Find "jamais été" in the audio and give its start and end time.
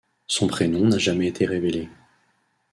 0.97-1.45